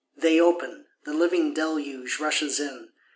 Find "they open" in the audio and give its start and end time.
0.15-0.87